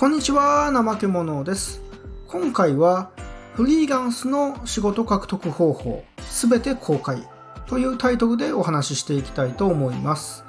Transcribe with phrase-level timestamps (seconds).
[0.00, 1.82] こんにちは、怠け者です。
[2.26, 3.10] 今回は、
[3.52, 7.28] フリーランスの仕事獲得方法、すべて公開
[7.66, 10.42] というタイトルでお話ししていきたいと思います。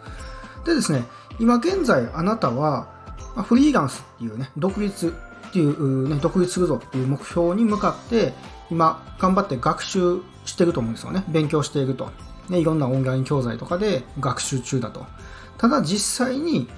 [0.64, 1.04] でですね、
[1.38, 2.88] 今現在あなたは、
[3.44, 5.14] フリーランスっていうね、独立
[5.50, 8.34] っていう、ね、独立するぞっていう目標に向かって、
[8.70, 11.26] 今頑張って学習してると思うんですよね。
[11.28, 12.10] 勉強していると。
[12.48, 15.06] ね、いろんなオンライン教材とかで学習中だと。
[15.58, 16.70] ただ実際に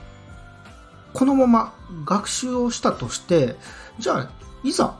[1.13, 1.74] このまま
[2.06, 3.56] 学習をしたとして、
[4.00, 4.30] じゃあ、
[4.64, 4.98] いざ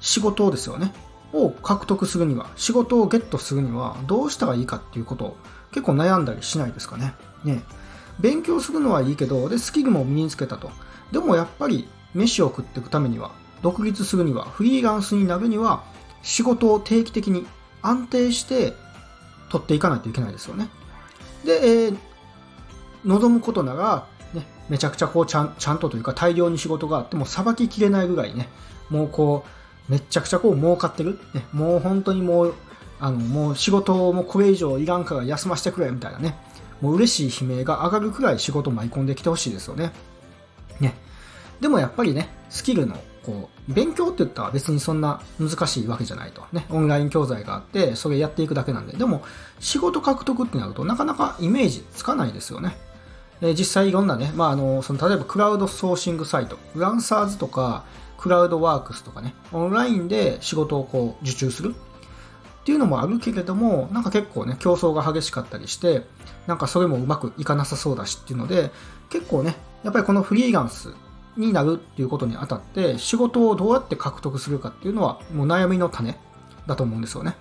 [0.00, 0.92] 仕事をですよね、
[1.32, 5.36] を獲得するには、仕事をゲットするにはどうしたらいいかっていうことを
[5.70, 7.14] 結構悩んだりしないですかね。
[7.44, 7.62] ね
[8.20, 10.70] 勉強するのはいいけど、で、スキルも身につけたと。
[11.10, 15.84] でもやっぱり飯を食っていくためには、独立するには、フリーランスになるには、
[16.22, 17.46] 仕事を定期的に
[17.80, 18.74] 安定して
[19.50, 20.68] 取っていかないといけないですよね。
[21.44, 21.98] で、えー
[23.04, 24.06] 望むことなら、
[24.68, 28.48] めちゃくちゃこうちゃんちゃんとというか大量に仕事があってもさばききれないぐらいね、
[28.90, 29.44] もうこ
[29.88, 31.18] う、めちゃくちゃこう儲かってる。
[31.34, 32.54] ね、もう本当にもう、
[33.00, 36.36] あの、もう仕事もこれ以上いらんから休ませてくれみたいなね、
[36.80, 39.92] もう嬉しい悲鳴が上がるくらい仕事舞い込んできてほしいですよね。
[40.80, 40.94] ね。
[41.60, 46.42] でもやっぱりね、スキルの、こう、勉強って言ったら別にそんな難しいわけじゃないと。
[46.52, 48.96] ね、オンライン教材があって、それやっていくだけなんで。
[48.96, 49.22] でも、
[49.60, 52.76] 仕事獲得ってなるとなかなかイメージつかないですよね。
[53.42, 57.84] え実際いろんなね、まあ、あの、その、例えばクラウドソーシングサイト、フランサーズとか、
[58.16, 61.74] クラウドワークスとかね、オンラインで仕事をこう受注する。
[61.74, 66.06] っていうのもあるけれども、なんか結構ね、競争が激しかったりして、
[66.46, 68.70] なんかそれもうまくいかなさそうだしっていうので、
[69.10, 70.94] 結構ね、やっぱりこのフリーランス
[71.36, 76.16] になるっていうことにあたって、仕事をどうやって獲得するかっていうのは、もう悩みの種
[76.68, 77.36] だと思うんですよね。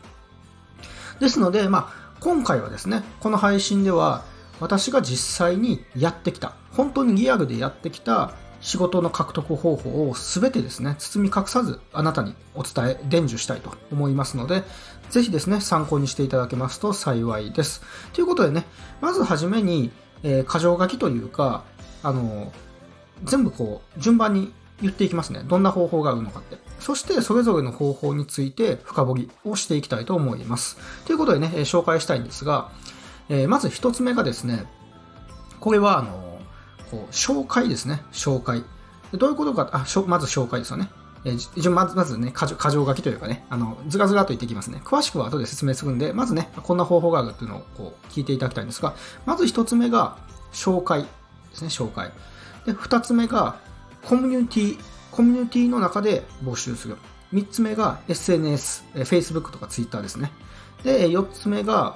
[1.20, 4.24] ですので、まあ、今回はですね、この配信では、
[4.62, 14.64] 私が実際にやってきた、本当にリアルでやってきた仕事の獲得方法を全てですね、包み隠さずあなたにお伝え、伝授したいと思いますので、
[15.10, 17.82] ぜひですね、参考にしていただけますと幸いです。
[18.14, 18.66] ということでね、
[19.02, 19.92] まずはじめに、
[20.24, 21.64] えー箇条書きというか、
[22.04, 22.54] あの
[23.24, 25.42] 全部こう、順番に言っていきますね。
[25.44, 26.58] どんな方法があるのかって。
[26.80, 30.78] そして、それぞれの方法について深掘りをしていきたいと思います。
[31.06, 32.72] ということでね、紹介したいんですが、
[33.32, 34.66] えーまず一つ目がですね、
[35.62, 36.40] これは、あの
[36.92, 38.04] こう紹介ですね。
[38.12, 38.64] 紹介。
[39.14, 40.90] どういうことか、あ、しょまず紹介ですよね。
[41.24, 44.82] えーじ一応まず、まずね、箇条箇条書きというかね、あの、ずらずらと言っていきますね。
[44.84, 50.18] 詳しくは後で説明するんで、まずね、こんな方法があるっていうのをこう聞いていただきたいんですが、まず一つ目が、
[50.52, 51.08] 紹介で
[51.54, 52.12] すね、紹介。
[52.66, 53.56] で、二つ目が、
[54.04, 54.80] コミュニティ、
[55.12, 56.98] コミュニティの中で募集する。
[57.32, 60.34] 三つ目が SNS、えー Facebook とか Twitter ですね。
[60.84, 61.96] で、四つ目が、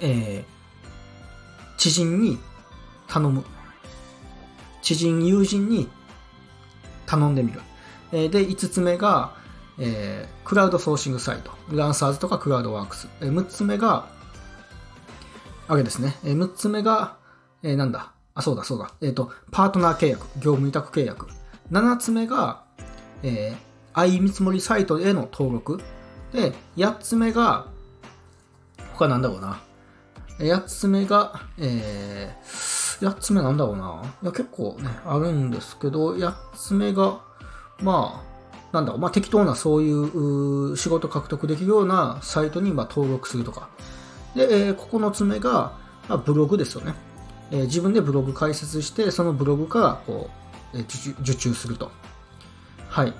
[0.00, 0.56] えー
[1.78, 2.38] 知人に
[3.06, 3.44] 頼む。
[4.82, 5.88] 知人、友人に
[7.04, 7.60] 頼んでみる。
[8.12, 9.34] えーで、5つ目が、
[9.78, 11.50] えークラウドソーシングサイト。
[11.70, 13.08] ランサーズとかクラウドワークス。
[13.20, 14.08] えー6つ目が、
[15.68, 16.16] あれですね。
[16.24, 17.16] えー6つ目が、
[17.62, 18.12] えーなんだ。
[18.34, 18.92] あ、そうだそうだ。
[19.00, 20.26] えっ、と、パートナー契約。
[20.36, 21.26] 業務委託契約。
[21.72, 22.64] 7つ目が、
[23.22, 23.56] えー、
[23.94, 25.80] 相見積もりサイトへの登録。
[26.32, 27.66] で、8つ目が、
[28.92, 29.60] 他なんだろうな。
[30.38, 34.02] 8つ目が、えー、8つ目なんだろうな。
[34.22, 37.20] いや、結構ね、あるんですけど、8つ目が、
[37.80, 38.36] まあ、
[38.72, 43.68] なんだろう、まあ適当なそういうう仕事獲得できるようなサイトにまあ登録するとか。
[44.34, 46.94] で、えー9つ目が、まあ、ブログですよね。
[47.50, 50.28] えー自分でブログ開設して、そのブログからこ
[50.74, 51.90] う、えー受注すると。
[52.88, 53.14] はい。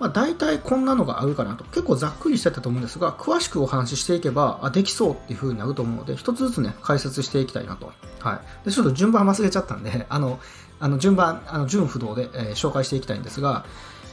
[0.00, 1.64] まあ、大体こんなのがあるかなと。
[1.64, 7.92] 結構ざっくりしてたと思うんですが、詳しくお話ししていけば、あ、できそうっていう風になると思うので、一つずつね、解説していきたいなと。
[8.18, 8.66] はい。
[8.66, 10.40] で、ちょっと順番忘れちゃったんで、 あの、
[10.80, 13.66] あの順番、あの、順不動で、えー紹介していきたいんですが、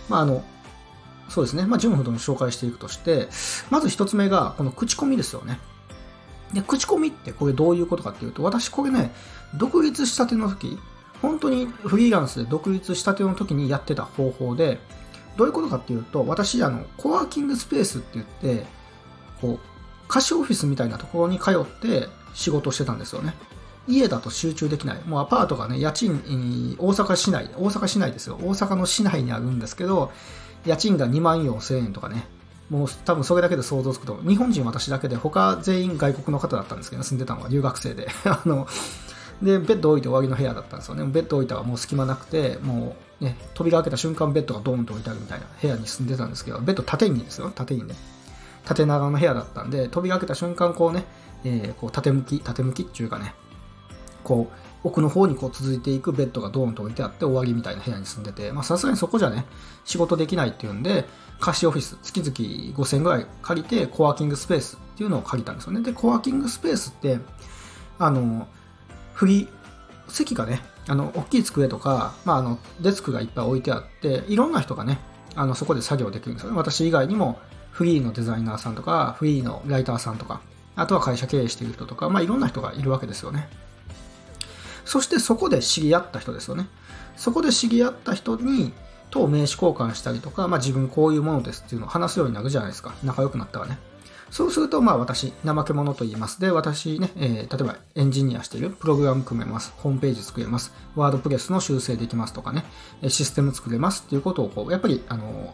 [0.09, 0.43] まあ、あの、
[1.29, 1.65] そうですね。
[1.65, 3.29] まあ、順不動に紹介していくとして、
[3.69, 5.57] まず一つ目が、この口コミですよね。
[6.53, 9.13] で、口コミってこれどういうことかっていうと、私これね、
[9.55, 10.77] 独立したての時、
[11.21, 14.79] 本当にフリーランスで独立したての時にやってた方法で、
[15.37, 18.65] どういうことかっていうと、私、あの、コワーキングスペースって言って、
[19.41, 19.59] こう、
[20.07, 23.33] 貸しオフィスみたいなところに通って仕事してたんですよね。
[23.87, 25.01] 家だと集中できない。
[25.05, 28.37] もうアパートがね、家賃、大阪市内、大阪市内ですよ。
[28.41, 30.11] 大阪の市内にあるんですけど、
[30.65, 32.27] 家賃が2万4千円とかね。
[32.69, 38.09] もう多分それだけで想像つくと、日本人私だけで他全員外国の方だったんですけど、住んでたのは留学生で。
[38.25, 38.67] あの、
[39.41, 41.05] で、ベッド置いて終わりの部屋だったんですよね。
[41.05, 47.95] ベッド置いたらもう隙間なくて、もうね、扉開けた瞬間ベッドがドーンと置いてあるみたいな部屋に住んでたんですけど、ベッド縦にですよ、縦にね。
[48.65, 51.05] 縦長の部屋だったんで、扉開けた瞬間こうね、
[51.43, 53.33] えーこう縦向き、縦向きっていうかね、
[54.23, 59.45] こう、奥の方にこう続いていくベッドがドーンと置いてあって終わりみたいな部屋に住んでて、まあさすがにそこじゃね、
[59.85, 61.05] 仕事できないっていうんで、
[61.39, 62.31] 貸しオフィス、月々
[62.77, 65.81] 5000円ぐらい借りて、コワーキングスペースっていうのを借りたんですよね。
[65.81, 67.19] で、コワーキングスペースって、
[67.99, 68.47] あの、
[69.17, 69.47] フリー、
[70.07, 74.99] 席がね、あの、大きい机とか、まあ、あの、デスクがいっぱい置いてあって、いろんな人がね、
[75.35, 76.57] あの、そこで作業できるんですよね。
[76.57, 77.39] 私以外にも、
[77.71, 80.41] フリーのデザイナーさんとか、フリーのライターさんとか、
[80.75, 83.49] あとは会社経営している人とか、まあ、いろんな人がいるわけですよね。
[84.85, 86.67] そしてそこで知り合った人ですよね。
[87.15, 88.71] そこで知り合った人に、
[89.09, 92.93] と名刺交換したりとか、まあ、自分こういうものですっていうのを話すようになるじゃないですか。
[93.03, 93.79] 仲良くなったらね。
[94.29, 96.39] そうすると、まあ私、怠け者と言います。
[96.41, 102.65] で、私ね、えー、例えばエンジニアしてる、プログラム組めます、ホームページ作れます、ワードプレスの修正できますとかね、
[103.07, 105.53] システム作れますっていうことをこう、やっぱり、あの、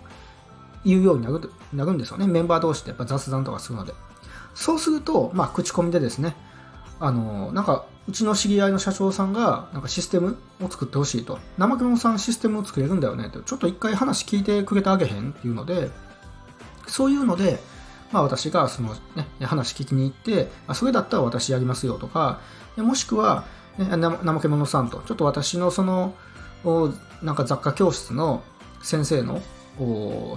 [0.86, 2.28] 言うようになるなるんですよね。
[2.28, 3.94] メンバー同士でやっぱ雑談とかするので。
[4.54, 6.36] そうすると、まあ、口コミでですね、
[7.00, 11.40] あの、なんか、うちの知り合いの社長さんが、なんかシステムを作ってほしいと。
[11.58, 13.42] 怠け者さんシステムを作れるんだよねと。
[13.42, 15.90] ちょっと一回話聞いてくれてあげへんっていうので、
[16.88, 17.62] そういうので、
[18.14, 22.40] まあ私がそのね、話聞きに行って、あそれだったら私やりますよとか、
[22.78, 23.44] もしくは、
[23.78, 26.14] ね、怠け者さんと、ちょっと私のその、
[27.24, 28.44] なんか雑貨教室の
[28.84, 29.42] 先生の、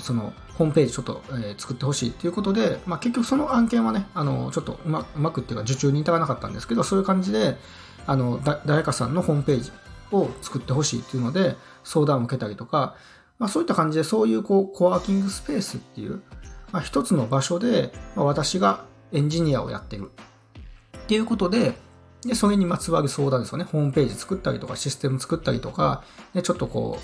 [0.01, 7.59] その、ホームページちょっと、え、作ってほしいということで、まあ、結局その案件はね、あのちょっとうまうまくっていうか受注に至らなかったんですけど、そういう感じで、
[8.07, 9.71] あの誰かさんのホームページ
[10.13, 12.97] を作ってほしいっていうので、相談を受けたりとか、
[13.39, 16.23] まあ、そういった感じで、そういうこうコワーキングスペースっていう、
[16.73, 20.11] まあ、一つの場所で、まあ、私がエンジニアをやってる
[20.99, 21.75] っていうことで、
[22.23, 23.65] で、それにまつわる相談ですよね。
[23.65, 26.03] ホームページ作ったりとか、システム作ったりとか、
[26.35, 26.99] でちょっとこ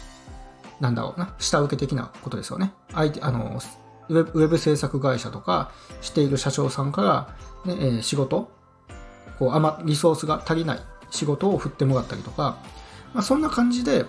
[0.81, 2.73] う、なんだろうな、下請け的なことですよね。
[2.93, 3.61] 相手、あの、
[4.09, 5.71] ウェブ制作会社とか
[6.01, 7.35] している社長さんか
[7.65, 8.51] ら、ね、えー、仕事、
[9.39, 10.81] こう、あま、リソースが足りない
[11.11, 12.59] 仕事を振ってもらったりとか、
[13.15, 14.07] まあ、そんな感じで、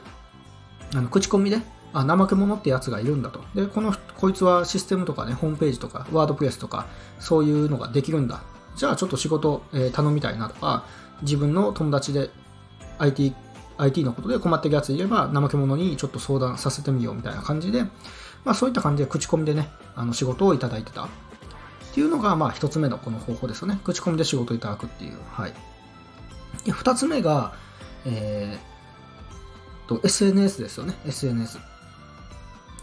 [0.96, 1.60] あの、口コミで、
[1.94, 3.42] あ、怠け者ってやつがいるんだと。
[3.56, 6.88] で、この、こいつはシステムとかね、ホームページとか、ワードプレスとか、
[7.20, 8.42] そういうのができるんだ。
[8.76, 10.86] じゃあちょっと仕事、えー、頼みたいなとか、
[11.22, 12.30] 自分の友達で
[12.98, 13.34] IT
[13.78, 17.84] IT のことで困ってるやついれば、怠け者にちょっと相談させてみようみたいな感じで、
[18.44, 21.08] まあそういった感じで口コミでね、あの仕事をいただいてたっ
[21.94, 23.80] ていうのが、まあ一つ目のこの方法ですよね。
[23.84, 25.18] 口コミで仕事をいただくっていう。
[25.32, 25.54] はい。
[26.66, 27.54] で、二つ目が、
[28.06, 30.96] えー、と、SNS ですよね。
[31.06, 31.73] SNS。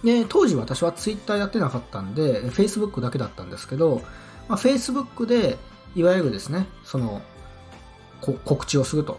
[0.05, 4.03] で、当時私は Twitter やってなかったんで、Facebook だけだったんですけど、
[4.49, 5.59] まあ、Facebook で、
[5.95, 7.23] いわゆるですね、その、
[8.21, 9.19] 告知をすると。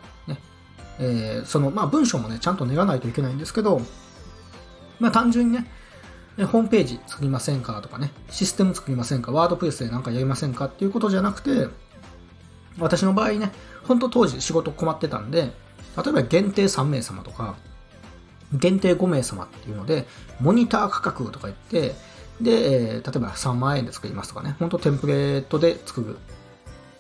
[1.00, 3.82] えー、その、まあ、文章もね、ちゃんと練らないといけないんですけど、
[5.00, 5.68] まあ、単純にね、
[6.46, 11.68] ホームページ作りませんかとかね、システム作りませんかワードプレスで何かやりませんかっていうことじゃなくて、
[12.78, 13.52] 私の場合ね、
[13.84, 15.52] 本当当時仕事困ってたんで、
[15.98, 17.56] 例えば限定3名様とか、
[18.54, 20.08] 限定5名様っていうので、
[20.40, 21.96] モニター価格とか言って、
[22.42, 26.18] で、えー、例えば3万円で作りますとかね、本当テンプレートで作る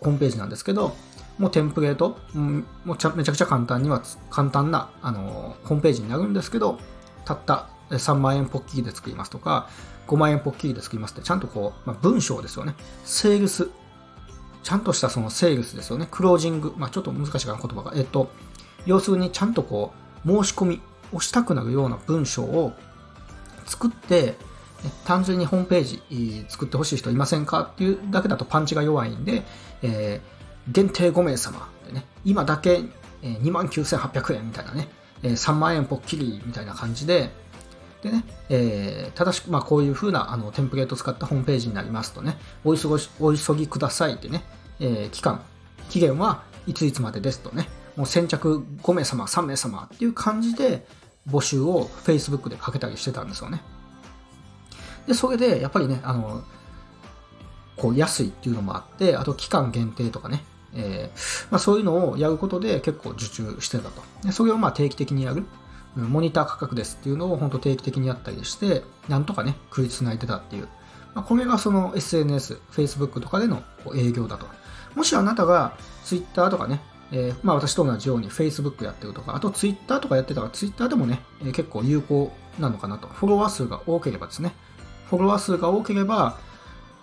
[0.01, 0.95] ホームページなんですけど、
[1.38, 6.80] もうテンプレート、うん、もうちゃめちゃくちゃ簡単には、簡単な、あのホームページになるんですけど、
[7.25, 9.69] たった3万円ポッキリで作りますとか、
[10.07, 12.75] 5万円ポッキリで作りますって、ちゃんとこう、まあ、文章ですよね。
[13.06, 13.69] セールス。
[14.63, 16.07] ちゃんとしたそのセールスですよね。
[16.12, 16.74] クロージング。
[16.77, 17.94] まあ、ちょっと難しいかな、言葉が。
[17.95, 18.30] えっと、
[18.85, 19.94] 要するにちゃんとこ
[20.25, 22.73] う、申し込みをしたくなるような文章を
[23.65, 24.35] 作って、
[25.06, 29.44] 単純にホームページ作ってほしい人いませんかっていうだけだとパンチが弱いんで、
[29.81, 32.81] えー限定5名様でね、今だけ
[33.23, 34.89] 29,800円みたいなね、
[35.23, 37.30] 3万円ぽっきりみたいな感じで、
[38.03, 44.44] でね、えー、正しく、まあ、こういう風なあのテンプレートを使ったホームページになりますとね、お急ぎお急ぎくださいってね、
[44.80, 45.44] えー、期間、
[45.89, 50.85] 期限はいついつまでですとね、もう先着5名様、3名様っていう感じで
[51.30, 53.61] 募集を Facebook でかけたりしてたんですよね。
[55.07, 56.44] で、それでやっぱりね、あの、
[57.78, 64.01] こう安いっていうのもあって、あと期間限定とかね、えー、まあ、そういうのをやることで結構受注してたと。
[64.23, 65.45] でそれをまあ定期的にやる。
[65.95, 70.69] モニター価格ですっていうのを本当定期的にやったりして、なんとかね、食いつないでたっていう。
[71.13, 73.61] まあ、これがその SNS、Facebook とかでの
[73.95, 74.47] 営業だと。
[74.95, 75.75] もしあなたが
[76.06, 83.07] Twitter とかね、えー、まあ私と同じように Facebook やってるとか、あと Twitter とかやってたら Twitter でもね、えー、結構有効なのかなと。
[83.07, 84.53] フォロワー数が多ければですね。
[85.09, 86.37] フォロワー数が多ければ、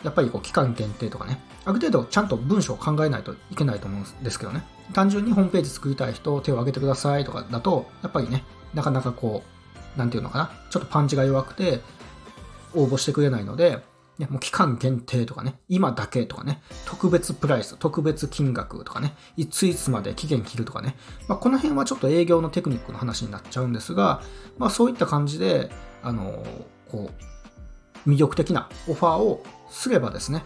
[0.04, 9.42] やっぱりこう期間限定とかね、ある程度ちゃんと文章を考えないといけないと思うんですけどね、単純にホームページ作りたい人、手を挙げてくださいとかだと、やっぱりね、なかなかこ
[9.96, 11.80] う、なんていうのかな、ちょっとパンチが弱くて、
[12.74, 13.82] 応募してくれないので、
[14.18, 20.96] ね、もう期間限定とかね、今だけとかね、特別プライス、特別金額とかね、いついつまで期限切るとかね、
[21.28, 24.22] まあ、この辺はちょっと営業のテクニックの話になっちゃうんですが、
[24.58, 25.70] まあ、そういった感じで、
[26.02, 26.44] あの
[26.90, 27.10] こ
[28.06, 30.42] う、魅力的なオファーをすればですね、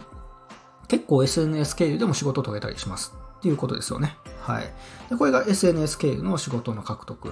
[0.87, 4.17] 結構 SNS 経由でも仕事を取れたりしますっていうことですよね。
[4.41, 4.63] はい。
[5.09, 7.29] でこれが SNS 経由の仕事の獲得。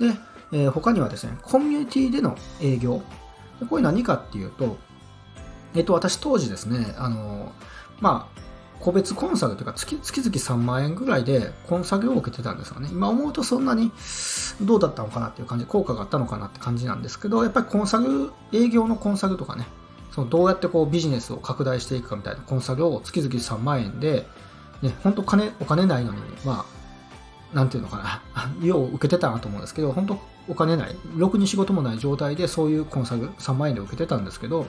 [0.00, 0.12] で、
[0.52, 3.02] えー、他にはですね、コミュニティでの営業。
[3.60, 4.78] でこれ何かっていうと、
[5.74, 7.52] えっと、私当時ですね、あの、
[8.00, 8.44] まあ、
[8.80, 12.88] 個別コンサルというか月、月々3万円ぐらいでコンサルを受けてたんですよね。
[12.92, 13.90] 今思うとそんなに
[14.60, 19.66] どうだったのかなっていう感じ、効果があったのかなって感じなんですけど、やっぱりコンサル、営業のコンサルとかね、
[20.12, 24.26] そのどうやってこうビジネスを拡大していくかみたいなコンサルを月々3万円で、
[24.82, 26.66] ね、本当金、お金ないのに、ま
[27.52, 28.22] あ、なんていうのかな、
[28.64, 34.66] よう受けてたなと思うんですけど、本当お金ない、ろくに仕事もない状態でそういうコンサル3万円で受けてたんですけど、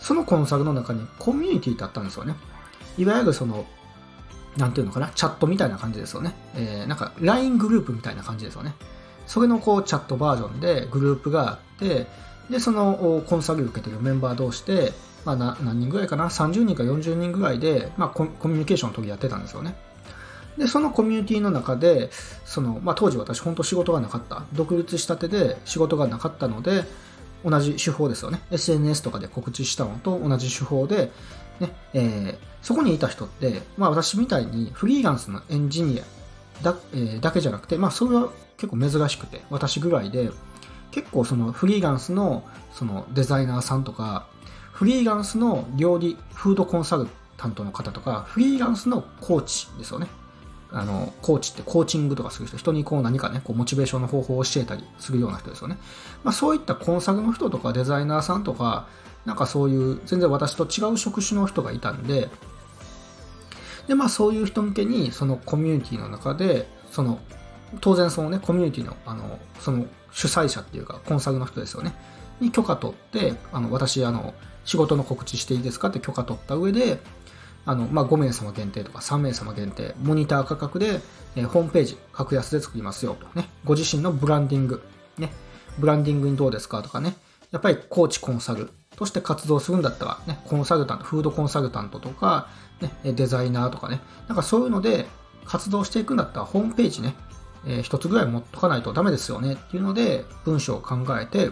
[0.00, 2.34] そのコンサルの中にコミュニティってあったんですよね。
[2.96, 3.66] いわゆるその、
[4.56, 6.34] なんていうのかな、チャットみたいな感じですよね。
[6.54, 8.74] えー、なんか LINE グループみたいな感じですよね。
[9.26, 12.06] それのこうチャットバージョンでグループがあって、
[12.50, 14.92] で、そのコンサル受けてるメンバー同士で、
[15.24, 19.76] まあ、何人ぐらいかな、30人か40人ぐらいで、まあ、コミュニケーションの時やってたんですよね。
[20.56, 22.10] で、そのコミュニティの中で、
[22.44, 24.44] その、まあ、当時私本当仕事がなかった。
[24.54, 26.84] 独立したてで仕事がなかったので、
[27.44, 28.40] 同じ手法ですよね。
[28.50, 31.10] SNS とかで告知したのと同じ手法で、
[31.60, 36.04] ね、えー、そこにいた人って、まあ私みたいにフリーランスのエンジニア
[36.62, 40.30] だ,、えー、だけじゃなくて、まあそれは結構珍しくて、私ぐらいで、
[40.90, 44.26] 結構そのフリーランスのそのデザイナーさんとか、
[44.72, 50.08] フリーランスの料理、フードコンサルタントの方とか、フリーランスのコーチですよね。
[50.70, 55.78] あの、コーチってコーチングとかする人、人にこう何かね、こうモチベーションの方法を教えたりするような人ですよね。
[56.24, 58.88] まあそういったコンサルの人とかデザイナーさんとか、
[59.24, 62.28] なんかそういう全然私と違う職種の人がいたんで、
[63.86, 67.18] で、まあそういう人向けにそのコミュニティの中で、その、
[67.80, 71.94] 当然そのね、コミュニティの、あの、その主催者っていうかコンサルの人ですよね。
[72.40, 74.34] に許可取って、あの、私、あの、
[74.64, 77.00] 仕事の告知していいですかって許可取った上で、
[77.64, 81.00] あの、まあ、5名様限定とか3名様限定、モニター価格で、
[81.36, 84.82] えー、ホームページ、格安で作りますよとね、ご自身のブランディング、
[85.18, 85.30] ね、
[85.78, 87.16] ブランディングにどうですかとかね、
[87.50, 92.48] やっぱりコーチコンサルとして活動するんだったら、ね、コンサルタント、フードコンサルタントとか、
[92.80, 95.06] ね、デザイナーとかね、なんかそういうので
[95.44, 97.14] 活動していくんだったらホームページね、
[97.66, 99.54] えー、一つぐらい持っとかないとダメですよね。
[99.54, 101.50] っていうので文章を考えて、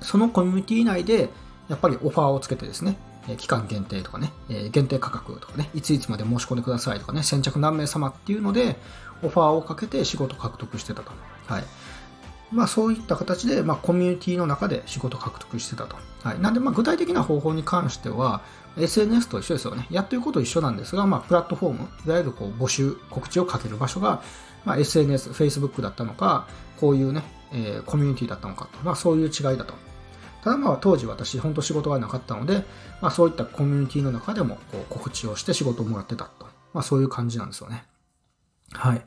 [0.00, 1.30] そのコミュニティ内で
[1.68, 8.76] やっぱりオファーをつけてですね、え期間限定とかね、え限定価格とかね、いついつまで申し込んでくださいとかね、先着何名様っていうので、
[9.22, 11.10] オファーをかけて仕事獲得してたと。
[11.46, 11.64] はい。
[12.52, 15.96] まあそういった形で、まあコミュニティの中で仕事獲得してたと。
[16.22, 16.40] はい。
[16.40, 18.42] なんでまあ具体的な方法に関しては、
[18.78, 19.86] SNS と一緒ですよね。
[19.90, 24.22] やってること一緒なんですが、まあプラットフォーム、いわゆるこう募集、告知をかける場所が、
[24.64, 26.46] まあ SNS、Facebook だったのか、
[26.78, 28.78] こういうね、えー、コミュニティだったのかと。
[28.84, 29.74] まあそういう違いだと。
[30.46, 32.64] ただまあ当時私本当仕事がなかったので、
[33.02, 36.46] まあそういったコミュニティの中でもこう告知をして仕事をもらってたと。
[36.72, 37.82] まあそういう感じなんですよね。
[38.70, 39.02] はい。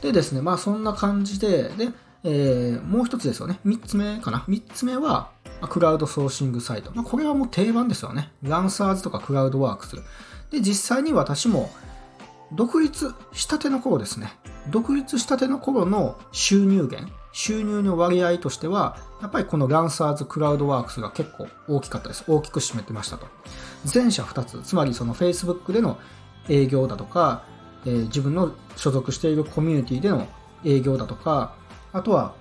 [0.00, 1.90] でですね、まあそんな感じで、で、
[2.24, 3.60] えー、もう一つですよね。
[3.62, 4.46] 三つ目かな。
[4.48, 5.32] 三つ目は、
[5.68, 6.92] クラウドソーシングサイト。
[6.94, 8.32] まあ、これはもう定番ですよね。
[8.42, 9.96] ランサーズとかクラウドワークス。
[10.50, 11.70] で、実際に私も
[12.52, 14.32] 独立したての頃ですね。
[14.70, 22.24] 独立したての頃の収入源、収入の割合としては、やっぱりこのランサーズクラウドワークスが結構大きかったです。
[22.26, 23.28] 大きく占めてましたと。
[23.94, 25.98] 前者2つ、つまりその Facebook での
[26.48, 27.44] 営業だとか、
[27.86, 30.26] えー、自分の所属しているコミュニティでの
[30.64, 31.54] 営業だとか、
[31.92, 32.34] あとは、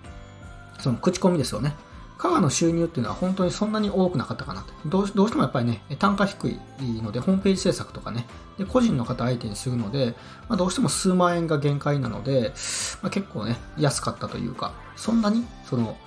[0.80, 1.75] その口コミですよね。
[2.18, 4.74] からの収入っていうのは本当にそんなに多くなかったかなと。
[4.86, 6.60] どうどうしてもやっぱりね、単価低い
[7.02, 8.26] ので、ホームページ制作とかね、
[8.58, 10.16] で個人の方相手にするので、
[10.50, 12.54] まあ、どうしても数万円が限界なので、
[13.02, 15.98] まあ、結構ね、安かったというか、そんなに、その、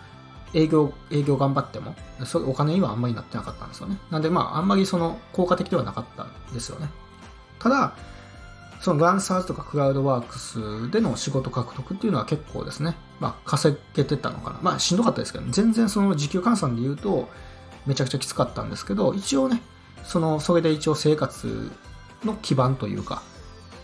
[0.52, 3.96] 営業、営業頑張っても、そお金にはあんまりなってなかったんですよね。
[4.10, 6.88] なんでまあ、あんまりその、効果的ではなかったんですよね。
[7.60, 7.94] ただ、
[8.80, 14.58] そのランサーズとかクラウドワークスでの仕事獲得っていうのは結構ですね、まあ稼げてたのかな。
[14.62, 17.28] まあしんどかったですけど、ね、全然その時給換算で言うと
[17.86, 19.60] めちゃくちゃきつかったんですけど、一応ね、
[20.04, 21.70] その、それで一応生活
[22.24, 23.22] の基盤というか、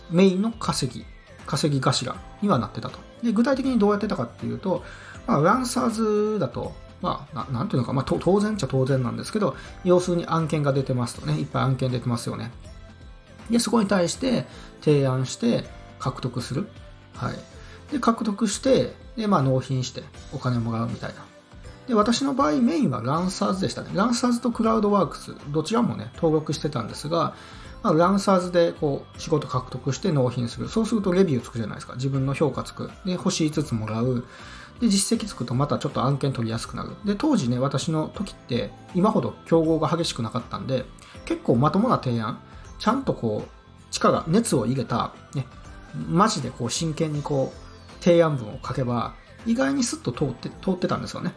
[0.09, 1.05] メインの稼ぎ、
[1.45, 2.99] 稼ぎ頭にはなってたと。
[3.23, 4.83] で、具体的にどうやってたかっていうと、
[5.25, 12.51] まあ、ランサーズだと、まあ、なんていうのか、まあ、当然っちゃ当然なんですけど、要するに案件が出てますとね、いっぱい案件出てますよね。
[13.49, 14.45] で、そこに対して
[14.81, 15.65] 提案して
[15.99, 16.67] 獲得する。
[17.13, 17.35] はい。
[17.91, 21.25] で、獲得して、で、まあ納品してお金もらうみたいな。
[21.87, 23.91] で、私の場合メインはランサーズでしたね。
[23.93, 27.33] ランサーズとクラウドワークス、どちらもね、登録してたんですが、
[27.83, 30.67] まあ、ランサーズでこう仕事獲得して納品する。
[30.67, 31.93] そうするとレビューつくじゃないですか。
[31.95, 32.91] 自分の評価つく。
[33.05, 34.25] で、星5つもらう。
[34.81, 36.91] で、実績つくとまたちょっと案件取りやすくなる。
[37.05, 40.85] で、当時ね、私の時って今ほど競合が激しくなかったんで、
[41.25, 42.39] 結構まともな提案、
[42.79, 43.49] ちゃんとこう、
[43.91, 45.45] 力、熱を入れた、ね、
[46.07, 49.15] マジでこう真剣にこう、提案文を書けば、
[49.45, 51.33] 意外にスッと通って、通ってたんですよね。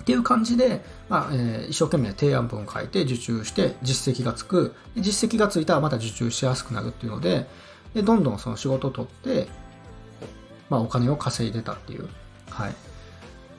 [0.00, 7.46] っていう感じで、まあえー、一生懸命提案文を書いて受注して実績がつく実績がついたらまた受注しやすくなるっていうので
[7.92, 9.46] でどんどんその仕事を取って
[10.70, 12.08] まあ、お金を稼いでたっていう。
[12.48, 12.74] はい。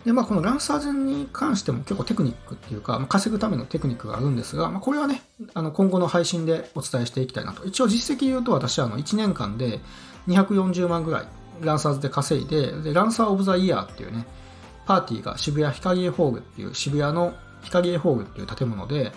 [0.05, 5.21] で、まあ、このランサーズに関しても結構テクニックっていうか、まあ、稼ぐためのテクニックがあるんですが、まあ、これはね、
[5.53, 7.65] あの今後の配信でお伝えしていきたいなと。
[7.65, 9.79] 一応実績言うと私はあの1年間で
[10.27, 11.25] 240万ぐらい
[11.61, 14.25] ランサーズで稼いで、でランサーオブザイヤーっていうね、
[14.85, 19.11] パーティーが渋谷ヒカリエホールっていう渋谷のヒカリエホールっていう建物で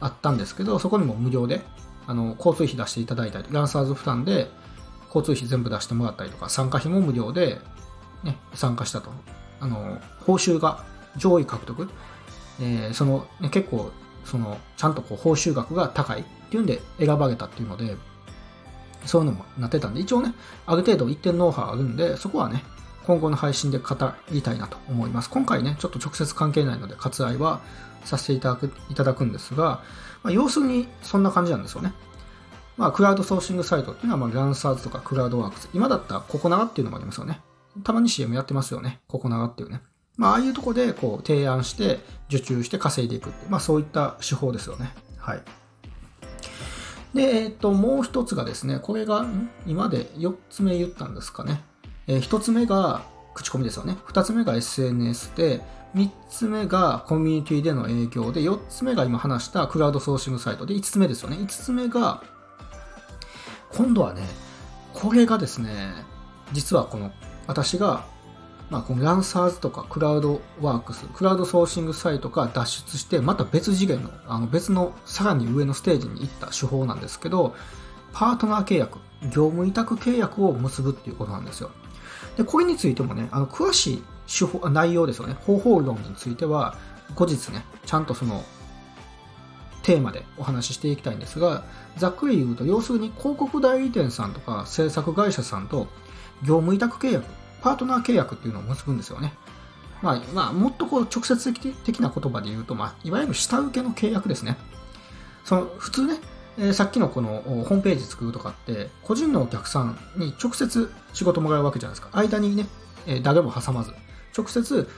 [0.00, 1.60] あったんですけど、そこにも無料で
[2.06, 4.50] あの交通費出していただいたり、ランサーズ負担で
[5.14, 7.60] 交通費全部出してもらったりとか、参加費も無料で、
[8.24, 9.10] ね、参加したと。
[9.60, 10.84] あの、報酬が
[11.16, 11.88] 上位獲得。
[12.60, 13.90] えー、その、ね、結構、
[14.24, 17.96] その、ちゃんとこう報酬額が高いっていうんで選ばれたっていうので、
[19.06, 20.34] そういうのもなってたんで、一応ね、
[20.66, 22.62] ある程度一点ノウハウあるんで、そこはね、
[23.06, 23.96] 今後の配信で語
[24.30, 25.30] りたいなと思います。
[25.30, 27.60] 今回ね、ちょっと直接関係ないので、割愛は
[28.04, 29.82] させていただくいただくんですが、
[30.22, 31.92] まあ、要するにそんな感じなんですよね。
[32.76, 35.68] まあ、クラウドソーシングサイトっていうのは、まあ、ランサーズとかクラウドワークス。
[35.74, 37.40] 今だったらココナガっていうのもありますよね。
[37.82, 39.00] たまに CM やってますよね。
[39.08, 39.82] ココナガっていうね。
[40.16, 44.92] まあ、ああいうとこで、こう、提案して、受注して稼いでいくってまあ、そういった手法ですよね。
[45.16, 45.42] はい。
[47.14, 49.24] で、えっ、ー、と、もう一つがですね、これが、
[49.66, 51.62] 今で4つ目言ったんですかね。
[52.06, 53.02] えー、1つ目が
[53.34, 53.96] 口コミですよね。
[54.06, 55.62] 2つ目が SNS で、
[55.94, 61.36] 3つ目がコミュニティでの営業で、4つ目が今話したクラウドソーシングサイトで、5つ目ですよね。
[61.36, 62.22] 5つ目が
[63.70, 64.22] 今度はね、
[64.92, 65.92] これがですね、
[66.52, 67.12] 実はこの
[67.46, 68.04] 私が、
[68.70, 77.54] まあ、このランサーズとかクラウドワークス、クラウドソーシングサイトから脱出して、また別次元の、あの別のさらに上のステージに行った手法なんですけど、
[78.12, 81.70] パートナー契約、業務委託契約を結ぶっていうことなんですよ。
[82.36, 86.76] で、これについてもね、あの詳しい手法内容ですよね、方法論については、
[87.14, 88.44] 後日ね、ちゃんとその
[89.82, 91.64] テーマでお話ししていきたいんですが、
[91.96, 95.88] ざっくり言うと、要するに広告代理店さんとか制作会社さんと
[96.42, 97.24] 業務委託契約、
[97.62, 99.32] パートナー契約っていうのを結ぶんですよね。
[100.02, 104.56] まあ、まあ、もっとこう直接的な言葉で言うと、まあ、いわゆる下請けの契約ですね。
[105.44, 106.18] その普通ね、
[106.58, 112.16] えー、さっきのこのホームページ作るとかって、個人のお客さんに直接仕事もらうわけじゃないですか。
[112.16, 112.66] 間にね、
[113.06, 113.92] えー、誰も挟まず、
[114.36, 114.88] 直接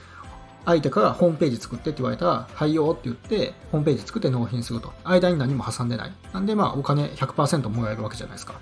[0.64, 4.92] 相手からホームページ作ってって言われたら、はいよって言って、ホームページ作って納品すると。
[5.05, 6.12] 間に何も挟んでない。
[6.33, 8.55] なんで、まあ、お金100%もらえるわけじゃないですか。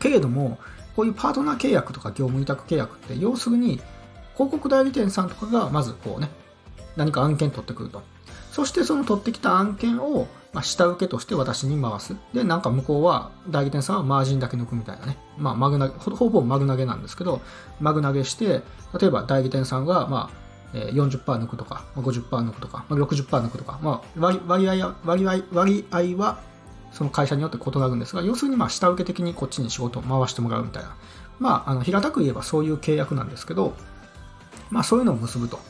[0.00, 0.58] けれども、
[0.96, 3.80] こういうパートナー契約とか業務委託契約って、要するに、
[4.32, 6.30] 広告代理店さんとかが、まずこうね、
[6.96, 8.02] 何か案件取ってくると。
[8.50, 12.16] そしてその取ってきた案件を、まあ、下請けとして私に回す。
[12.32, 15.18] で、なんか向こうは、代理店さんはマージンだけ抜くみたいなね。
[15.36, 17.42] まあ、マグ投げ、ほぼマグ投げなんですけど、
[17.78, 18.62] マグ投げして、
[18.98, 26.38] 例えば代理店さんが、まあ、40%抜くとか、50%抜くとか、60%抜くとか、まあ、割割合割合割合は
[26.96, 30.96] その会社によって異なるんですが、要するにまあ下請け的にこっちに仕事を回してもらうみたいな、
[31.38, 33.74] まあ、あの平たく言えばそういう契約なんですけど、
[34.70, 35.60] まあ、そういうのを結ぶと。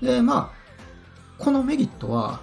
[0.00, 2.40] で、まあ、このメリットは、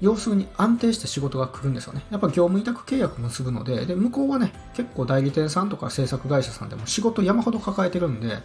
[0.00, 2.04] 要するに安定して仕事が来るんですよね。
[2.10, 8.38] やっぱ業務委託契約結ぶので、で、向こうはね、結構代理店さんとか制作会社さんでも仕事山ほど抱えてるんで、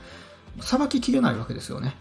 [0.61, 1.95] さばききれないわけですよね。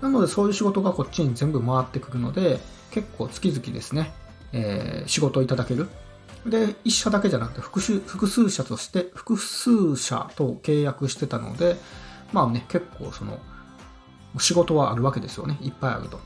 [0.00, 2.60] なのでそういう仕事がこっちに全部回ってくるので、
[2.92, 4.12] 結構月々ですね、
[4.52, 5.88] えー、仕事をいただける。
[6.46, 11.76] で、一社だけじゃなくて複数複数社として、複数社と契約してたので、
[12.32, 13.38] まあね、結構その、
[14.38, 15.58] 仕事はあるわけですよね。
[15.60, 16.20] いっぱいあると。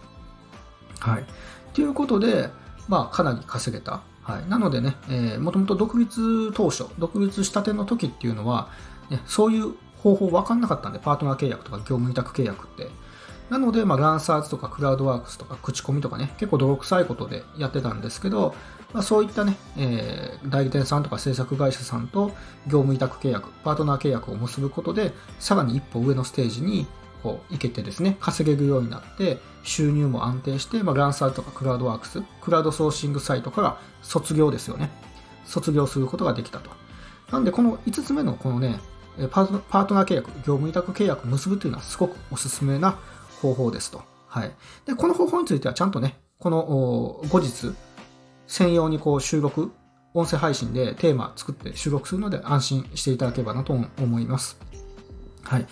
[1.01, 1.27] はい。
[1.75, 2.51] ということで、
[2.89, 4.03] まあ、かなり稼げた。
[4.23, 4.49] はい。
[4.49, 8.71] なのでね、えー、もともと独立当初、独立したての時っていうのは、
[9.11, 12.89] ね、そういう方法分かんなかったんで、パートナー契約とか業務委託契約って。
[13.51, 18.55] なので、まあ、ランサーズとかクラウドワークスとか口コミとかね、結構泥臭いことでやってたんですけど、
[18.93, 22.29] まあ、そういったね、えー、代理店さんとか制作会社さんと
[22.67, 26.87] 業務委託契約、パートナー契約を結ぶことで、さらに一歩上のステージに
[27.23, 34.91] こう行けてですね、稼げるようになって、収入も安定して、まあ、ランサーズとかクラウドワークス、クラウドソーシングサイトから卒業ですよね。
[35.45, 36.71] 卒業することができたと。
[37.31, 38.81] なんで、この5つ目のこのね、
[39.31, 42.99] パートナー契約、業務委託契約を結ぶというのはすごくおすすめな
[43.41, 44.03] 方法ですと。
[44.29, 44.53] はい。
[44.85, 46.65] で、この方法についてはちゃんとね、この
[47.29, 47.73] 後日、
[48.47, 49.73] 専用にこう収録、
[50.15, 54.57] 音声配信でテーマ作って収録するので安心していただければなと思います。
[55.43, 55.67] はい。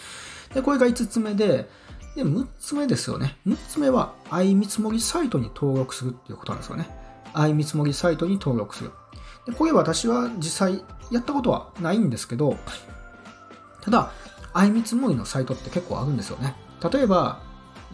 [0.55, 1.69] で、これが5つ目で、
[2.15, 3.37] で、6つ目ですよね。
[3.47, 6.89] 6つ目は、相見積もりサイトに登録するっていうことなんですよね。
[7.33, 8.93] 相見積もりサイトに登録する。
[9.47, 12.57] で、これ私は実際やったことはないんですけど、
[13.83, 14.13] ただ、
[14.53, 16.55] 相見積もりのサイトって結構あるんですよね。
[16.93, 17.41] 例えば、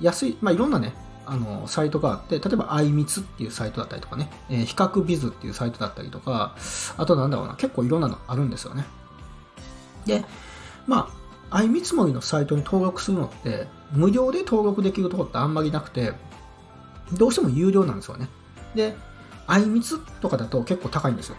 [0.01, 0.95] 安い、まあ、いろんなね、
[1.27, 6.57] あの、サイトがあって、例えば、相密っていうサイトだったりとかね、えー、比較ビズっていうサイトだったりとか、
[6.97, 8.85] あとなんだろうな、結構いろんなのあるんですよね。
[10.07, 10.25] で、
[10.87, 11.09] ま
[11.51, 16.13] あ、相見積もりのサイトに登録するのって、無料で登録できるところってあんまりなくて、
[17.13, 18.29] どうしても有料なんですよね。
[18.75, 18.97] で、
[19.47, 21.37] 相密とかだと結構高いんですよ。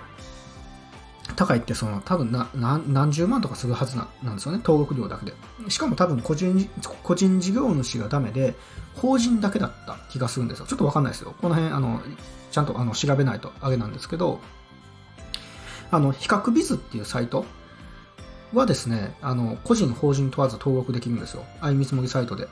[1.36, 5.34] 高いってその多分な何十万とかするはずななんですよね、登録料だけで。
[5.70, 6.70] しかも多分個人
[7.04, 8.56] 個人事業主がダメで、
[8.96, 10.66] 法人だけだった気がするんですよ。
[10.66, 11.36] ちょっとわかんないですよ。
[11.42, 12.02] この辺、あの、
[12.52, 14.40] ちゃんとあの調べないとあれなんですけど、
[15.92, 17.46] あの、比較ビズっていうサイト
[18.54, 21.46] はですね、あの、個人、法人問わず登録できるんですよ。
[21.60, 22.48] 相見積もりサイトで。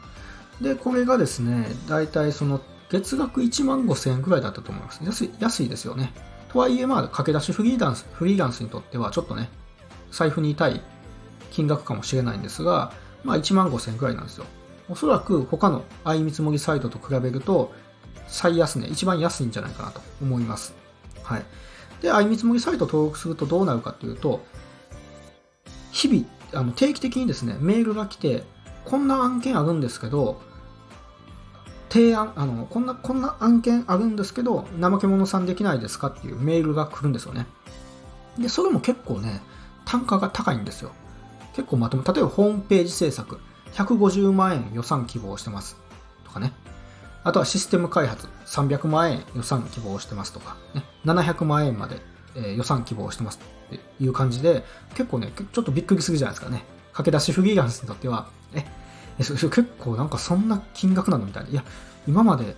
[0.61, 4.99] で、これがですね、大体その、月額1万5千円くらいだったと思います。
[5.03, 6.13] 安い、安いですよね。
[6.49, 9.49] とはいえ、まあ、駆け出しフリーランス、フリーランスにとってはちょっとね、
[10.11, 10.81] 財布に痛い
[11.51, 12.91] 金額かもしれないんですが、
[13.23, 14.45] まあ1万5千円くらいなんですよ。
[14.89, 17.71] おそらく他の相見積もりサイトと比べると、
[18.27, 20.73] 最安値、一番安いんじゃないかなと思います。
[21.23, 21.43] はい。
[22.01, 24.43] で、相見積もりサイト登録するとどうなるかというと、
[25.91, 28.43] 日々、あの定期的にですね、メールが来て、
[28.85, 30.41] こんな案件あるんですけど、
[31.89, 37.47] 提案、あの、こんな、こんな案件あるんですけど、怠け者さんできないですかっていうメールが来るんですよね。
[38.37, 39.41] で、それも結構ね、
[39.85, 40.91] 単価が高いんですよ。
[41.55, 43.39] 結構まとめ、例えばホームページ制作、
[43.73, 45.77] 150万円予算希望してます。
[46.25, 46.53] とかね。
[47.23, 52.01] あとはシステム開発、300万円予算希望してますとか、ね、700万円まで、
[52.35, 54.63] え、予算希望してますっていう感じで、
[54.95, 56.63] 結構ね、ちょっとびっくりするじゃないですかね。
[56.93, 58.65] 駆け出しフリーランスにとっては、え、
[59.19, 61.49] えそ 結構なんかそんな金額なのみたいな。
[61.49, 61.63] いや、
[62.07, 62.55] 今まで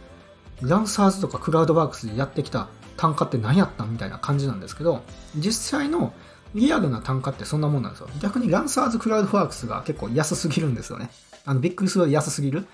[0.62, 5.04] ランサーズとかクラウドワークスでやってきた単価って何やったみたいな感じなんですけど、
[5.36, 6.13] 実際の
[6.54, 8.10] リアルな単価ってそんなもんなんですよ。
[8.21, 11.10] 逆にランサーズクラウドワークスが結構安すぎるんですよね。
[11.45, 12.67] あの、びっくりする安すぎる。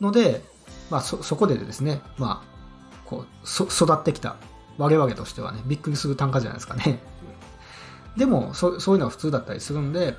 [0.00, 0.42] ので、
[0.90, 2.50] まあそ、そこでですね、まあ、
[3.04, 4.36] こう、そ、育ってきた
[4.78, 7.00] 我々としてはね、びっくりする単価じゃないですかね。
[8.16, 10.16] でも、そそういうのは普通だったりするんで、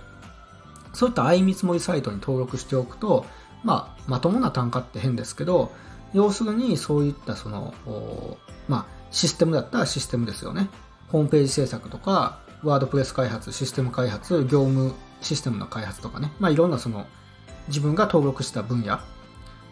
[0.93, 3.25] そういった相見積もりサイトに登録しておくと、
[3.63, 5.71] まあ、まともな単価って変ですけど、
[6.13, 7.73] 要するにそういったその、
[8.67, 10.69] まあ、システムだったらシステムですよね。
[11.10, 17.06] ホームページ制作とか、ワードプレス開発、システム開発、業務システムの開発とかね、まあ、いろんなその
[17.67, 18.99] 自分が登録した分野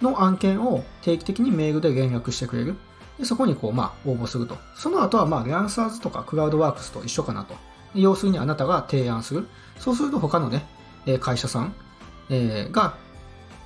[0.01, 2.75] の案件を定期的にメールで連絡してくれる。
[3.17, 4.57] でそこにこう、まあ、応募すると。
[4.75, 7.55] その後は、まあ、ランサーズとかクラウドワークスと一緒かなと。
[7.93, 9.47] 要するにあなたが提案する。
[9.77, 10.65] そうすると他のね、
[11.17, 11.73] 会社さん
[12.29, 12.95] が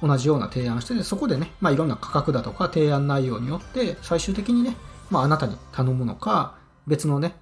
[0.02, 4.76] 同じような提案して、そこでね、まあ、いろんな価格だとか提案内容によって、最終的にね、
[5.10, 6.56] まあ、あなたに頼むのか、
[6.88, 7.36] 別のね、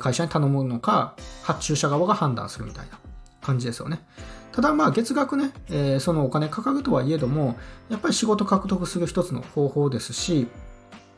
[0.00, 2.98] 会社に頼むのか、発注者側が判断するみたいな
[3.40, 4.04] 感じですよね。
[4.52, 7.56] ただまあ月額ね、えー、そのお金かかるとはいえども、
[7.90, 10.48] やっぱり仕事獲得する一つの方法ですし、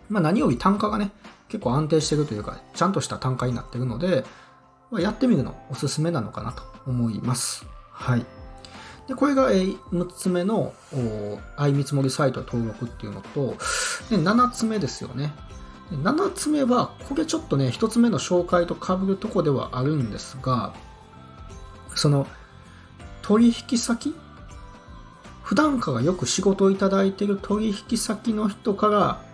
[0.09, 1.13] まあ何より単価がね、
[1.49, 4.25] 結構安定してるというか、ちゃんとした単価になってるので、
[4.91, 7.65] まあ、やってみるのおすすめなのかなと思います。
[7.99, 8.25] はい。
[9.09, 10.73] で、これが、え6つ目の
[11.57, 13.57] 相見積もりサイト登録っていうのと、
[14.09, 15.33] で7つ目ですよね。
[15.91, 20.75] 7つ目は、これちょっとね、1つ目の紹介と被るとこではあるんですが、
[21.95, 22.27] その、
[23.23, 24.15] 取引先？
[25.43, 29.25] 普段からよく仕事をいただいている取引先の人から、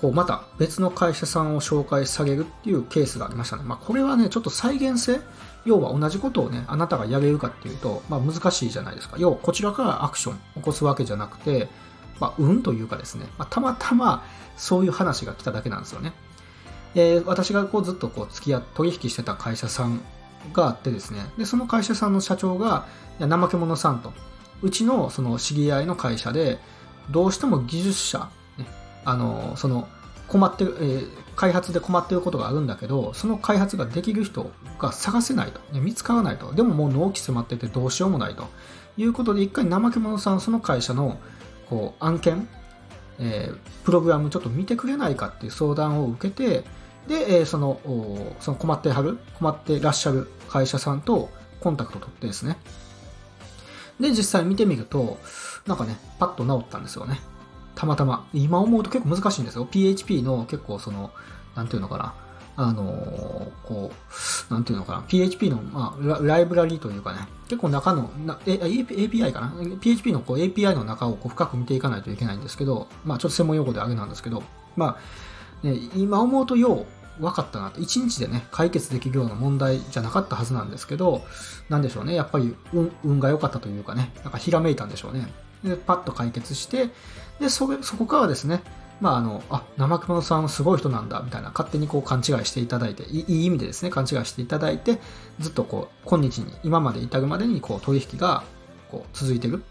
[0.00, 3.62] こう、また別の会社さんを紹介されるっていうケースがありましたね。
[3.62, 5.20] まあ、これはね、ちょっと再現性
[5.64, 9.16] 要は同じことをね、あなたがやれるかっていうと、まあ、難しいじゃないですか。
[9.18, 11.68] 要はこちらからアクション起こすわけじゃなくて、
[12.20, 14.24] まあ、運というかですね、まあ、たまたま
[14.56, 16.12] そういう話が来ただけなんですよね。
[16.94, 20.00] えー、私がこうずっとこう付き合って取引してた会社さん
[20.52, 22.86] があってですね、で、その会社さんの社長が、
[23.18, 24.12] いや、怠け者さんと、
[24.62, 26.58] うちのその知り合いの会社で、
[27.10, 28.66] どうしても技術者、ね、
[29.04, 29.88] あの、その、
[30.28, 36.52] 困ってる、えー、開発で困ってることがあるんだけど、その開発ができる人が探せないと、ね、見つからないと。
[36.52, 38.46] でももう納期迫っててどうしようもないと。
[38.96, 41.18] いうことで、一回怠け者さん、その会社の、
[41.68, 42.48] こう、案件、
[43.18, 46.64] えー、プログラムちょっと見てくれないかっていう相談を受けて、
[47.08, 47.80] で、えー、その、
[48.40, 51.28] その困ってはる、困ってらっしゃる会社さんと
[51.60, 52.56] コンタクト取ってですね。
[54.00, 55.18] で、実際見てみると、
[55.66, 57.20] なんかね、パッと治ったんですよね。
[57.74, 58.26] たまたま。
[58.32, 59.64] 今思うと結構難しいんですよ。
[59.64, 61.10] PHP の結構その、
[61.54, 62.14] なんていうのかな。
[62.56, 63.90] あの、こ
[64.50, 65.04] う、なんていうのかな。
[65.08, 74.44] PHP の、まあ、ライブラリーというかね、結構中の、なえ API かな ?PHP のこう API の中をこう深く見ていかないといけないんですけど、まあ、ちょっと専門用語であれなんですけど、
[74.76, 74.98] ま
[75.62, 76.86] あ、ね、今思うとよ
[77.18, 77.80] う分かったなと。
[77.80, 81.22] 1日でね、解決できるような問題じゃなかったはずなんですけど、
[81.68, 82.14] なんでしょうね。
[82.14, 85.32] やっぱり運運が良かったというかね、なんかひらめいたんでしょうね。
[85.64, 86.90] で、パッと解決して、
[87.40, 88.62] で、そ、そこからですね、
[89.00, 95.00] まあ、あの、あ、生熊さんはすごい人なんだ、みたいな、勝手にこう勘違いしていただいて、いい意味でですね、勘違いしていただいて、
[95.40, 98.44] ずっとこう、今日に、今まで至るまでに、こう、取引が、
[98.90, 99.64] こう、続いてる。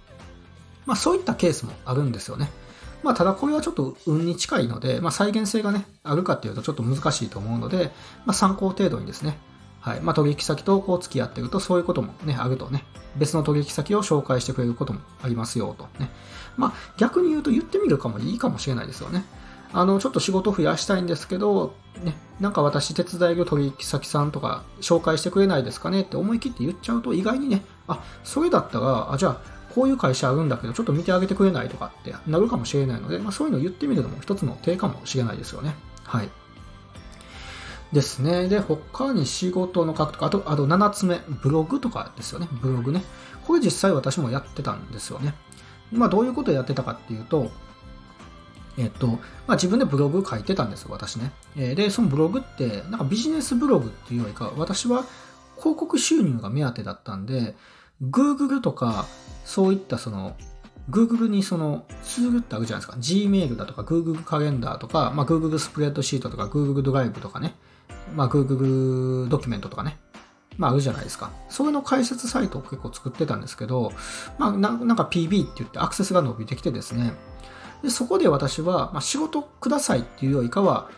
[0.86, 2.50] まあ、そういったケースもあるんですよね。
[3.04, 7.92] まあ、ただこれはちょっと運に近いので、まあ、再現性がね、あるかっていうとちょっと難しいと思うので、
[8.26, 9.38] まあ、参考程度にですね、
[9.84, 10.02] はい。
[10.02, 12.86] まあ、取引先とこう付き合ってると、そういうこともね、あるとね、
[13.18, 16.10] 別の取引先を紹介してくれることもありますよとね。
[16.56, 19.26] まあ、逆に言うと言ってみるかもいいかもしれないですよね。
[19.74, 29.42] あの、ちょっと仕事増やしたいんですけど、ね、なんか私手伝いる取引先さんとか紹介してくれないですかねって思い切って言っちゃうと意外にね、あ、それだったら、あ、じゃあ、
[29.76, 35.76] こういう会社あるんだけど、ちょっと見てあげてくれないとかってなるかもしれないので、まあ、そういうのを言ってみるのも一つの手かもしれないですよね。
[36.04, 36.30] はい。
[37.94, 38.50] ですね。
[38.50, 42.48] で、他に仕事の獲得、あと、あと7つ目、ブログとかですよね。
[42.52, 43.04] ブログね。
[43.46, 45.36] これ実際私もやってたんですよね。
[45.92, 47.52] まあ、どういうことをやってたかっていうと、
[48.78, 49.16] えっと、ま
[49.50, 51.32] あ、自分でブログ書いてたんですよ、私ね。
[51.56, 55.06] で、そのブログって、なんかビジネスブログっていうよりか、私は
[55.58, 57.56] 広告収入が目当てだったんで、
[58.02, 59.06] Google とか、
[59.46, 60.36] そういったその、
[60.90, 62.98] Google にそのツールってあるじゃないですか。
[63.00, 67.56] Gmail だとか Google カレンダーとか、まあ、Google スプレッドシートとか Google ドライブとかね、
[68.16, 69.98] まあ、Google ドキュメントとかね、
[70.58, 71.32] まあ、あるじゃないですか。
[71.50, 73.92] それの解説サイトを結構作ってたんですけど、
[74.38, 77.14] まあ、なんか PB って言ってアクセスが伸びてきてですね、
[77.82, 80.90] でそこで私は、まあ、仕事くださいっていうよりかは、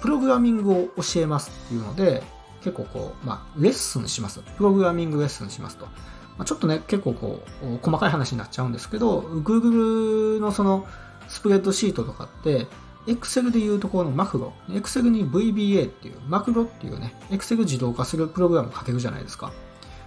[0.00, 2.22] プログラミングを教えますっていうので、
[2.62, 4.40] 結構こう、まあ、レッスンします。
[4.40, 5.86] プログラミングレッスンしますと。
[5.86, 5.92] ま
[6.40, 10.86] あ、ちょっとね、結構こう、細かい話になっちゃうんですけど、Google のその
[11.28, 12.66] スプレッドシートとかって、
[13.06, 19.52] Excel でいうところのマクロ、Excel に VBA っていう、マクロっていうね、Excel 自動化するプログラムを書けるじゃないですか。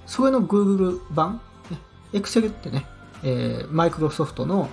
[0.06, 1.80] それの Google 版、ね、
[2.14, 2.86] Excel ってね、
[3.24, 4.70] えー、マイクロソフトの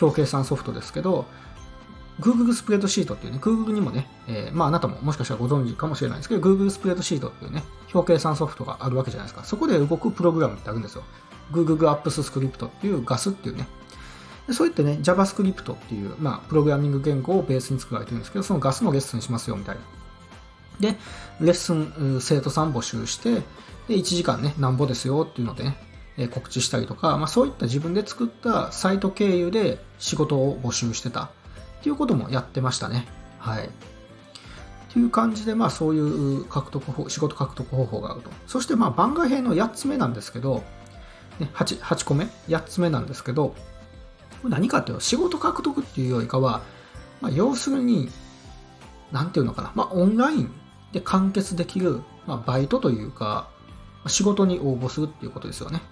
[0.00, 1.26] 表計算ソフトですけど、
[2.20, 9.44] Google スプレッドシートっていうね、Google にもね、えー、まああなたももしかしたらご存知かもしれないですけど、Google スプレッドシートっていうね、表計算ソフトがあるわけじゃないですか。
[9.44, 11.04] そこで動くプログラムってあるんですよ。
[11.52, 13.66] Google Apps Script っていう GAS っていうね。
[14.52, 19.80] そういったね、JavaScript っていう、まあ、プログラミング言語をベースに作られてるんですけど、その GAS のレッスンしますよ、みたいな。
[20.80, 20.98] で、
[21.40, 23.34] レッスン、生徒さん募集して、
[23.86, 25.76] で、1時間ね、なんぼですよっていうのでね、
[26.16, 33.06] え告知したりとか、まあ、そういった自分で作ったサイト経由で仕事を募集してたっていうこともやってましたね。
[33.38, 33.66] はい。
[33.66, 33.70] っ
[34.92, 38.30] ていう感じで、まあそういう獲得法、仕事獲得方法があると。
[38.46, 40.64] そしてまあ番外編の8つ目なんですけど、
[41.38, 43.54] ね、8, 8個目 ?8 つ目なんですけど、
[44.44, 46.62] 何かっていうと仕事獲得っていうよりかは、
[47.20, 48.10] まあ、要するに、
[49.12, 50.52] なんていうのかな、まあオンライン
[50.92, 53.48] で完結できる、まあ、バイトというか、
[54.06, 55.82] 仕事に応募するっていうことですよね。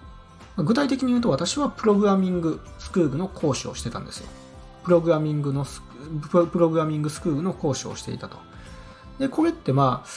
[0.57, 4.27] 具体的に言うと私はプログラミングスクールの講師をしてたんですよ。
[4.83, 5.65] プログラミングの
[6.21, 8.37] プログラミングスクールの講師をしていたと。
[9.19, 10.09] で、これってまあ、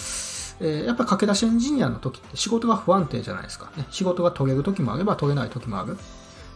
[0.61, 3.71] えー、やっぱ駆け出しエンジニアの時って仕事が不安定じゃないですか。
[3.77, 5.97] ね、仕事が取れる時もあれば取れない時もある。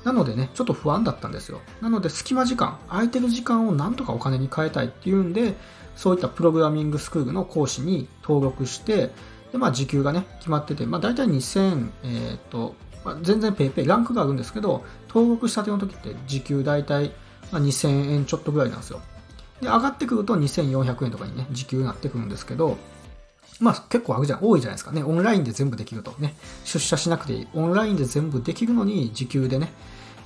[0.07, 1.61] なのでね、ちょっと不安だったんですよ。
[1.83, 5.57] なので隙間時間、空いてる時間をなんとかお金に変えたいっていうんで、
[5.97, 9.11] そういったプログラミングスクールの講師に登録して、
[9.51, 17.11] で、まあ時給がね、決まってて、まあ大体2000、えー、っと、まあ、全然 PayPay、ランクがあるんですけど、登録したての時って時給大体、
[17.51, 19.01] 2000円ちょっとぐらいなんですよ。
[19.61, 22.79] で、上がってくると2400円とかにね、時給になってくるんですけど、
[23.61, 25.03] まあ結構あるじゃん、多いじゃないですかね。
[25.03, 26.35] オンラインで全部できるとね。
[26.65, 27.49] 出社しなくていい。
[27.55, 29.73] オンラインで全部できるのに時給でね、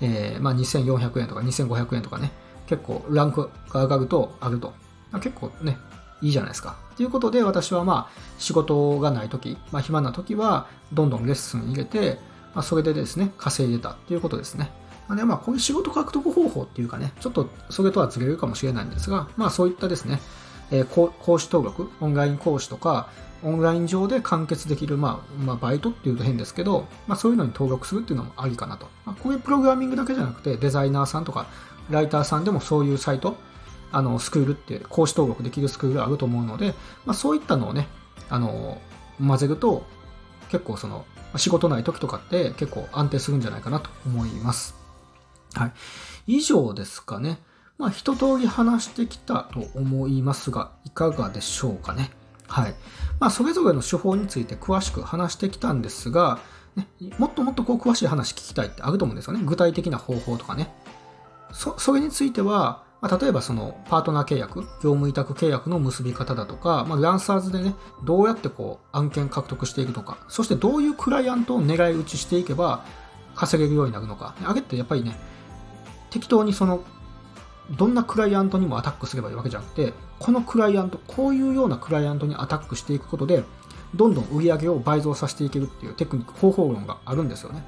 [0.01, 2.33] えー、まあ2400円とか2500円とかね、
[2.67, 4.73] 結構ランクが上がるとあると。
[5.15, 5.77] 結構ね、
[6.23, 6.77] いいじゃないですか。
[6.97, 12.19] ということで私はまあ仕事がない時、まあ暇な時はどんどんレッスン入れて、
[12.55, 14.71] まあ、それでですね、稼いでたっていうことですね。
[15.17, 20.21] でまあ、こういう仕事獲得方法っていうかね、ちょっとそれとはずれるかもしれないんですが、まあそういったですね、
[20.71, 23.09] えー、講師登録、オンライン講師とか、
[23.43, 28.87] オンライン上で完結できる、まあ、まあ、バイトっていうと変ですけど、まあそういうのに登録するっていうのもありかなと。
[29.07, 31.47] まあ、こういうプログラミングだけじゃなくて、デザイナーさんとか、
[31.89, 33.37] ライターさんでもそういうサイト、
[33.93, 36.75] あの、スクールって、講師登録できるスクールあると思うので、
[37.07, 37.89] まあそういったのをね、
[38.29, 38.81] あの、
[39.27, 39.85] 混ぜると、
[40.51, 41.07] 結構その、
[41.37, 44.75] 仕事ない時とかって結構安定するんじゃないかなと思います。
[45.55, 45.73] はい。
[46.27, 47.41] 以上ですかね。
[47.81, 52.11] まあ、一通り話してきたと思いますが、いかがでしょうかね。
[52.47, 52.75] はい。
[53.19, 56.41] まあ、それぞれの手法について詳しく話してきたんですが、
[56.77, 56.87] ね、
[57.19, 59.41] もっともっとこう詳しい話聞きたいってあると思うんですよね。
[59.43, 60.71] 具体的な方法とかね。
[61.53, 72.85] そ、それについては、まあ、例えばそのパートナー契約、業務委託契約の結び方だとか、まあ、ランサーズでね、どうやってこう案件獲得していくとか、そしてどういうクライアントを狙い撃ちしていけば
[73.35, 74.35] 稼げるようになるのか。
[74.45, 75.19] あれってやっぱりね、
[76.11, 76.85] 適当にその、
[77.71, 83.45] どんなクライアントにもアタックすればいいわけじゃなくて、このクライアント、こういうようなクライアントにアタックしていくことで、
[83.95, 87.65] どんどん売り上げを倍増させていけるっていうテクニック、方法論があるんですよね。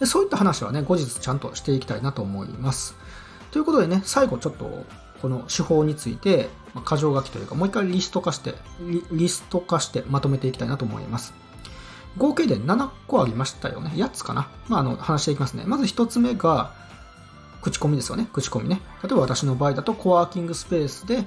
[0.00, 2.96] でそういった話はね、後日ちゃんとしていきたいなと思います。
[3.52, 4.84] ということでね、最後ちょっと
[5.22, 11.32] この手法について、まあ、箇条書きというか、もう一回リスト化してリ、リスト化してまとめていきたいなと思います。
[12.16, 13.92] 合計で7個ありましたよね。
[13.94, 14.48] 8つかな。
[14.68, 15.64] まあ、あの、話していきますね。
[15.66, 16.72] まず1つ目が、
[17.64, 18.28] 口コミですよね。
[18.30, 18.82] 口コミね。
[19.02, 21.24] 例えば私の場合だと、コワーキングスペースで、